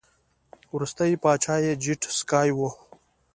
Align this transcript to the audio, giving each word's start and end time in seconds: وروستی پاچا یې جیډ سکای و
وروستی 0.73 1.11
پاچا 1.23 1.55
یې 1.65 1.73
جیډ 1.83 2.01
سکای 2.17 2.49
و 2.53 2.59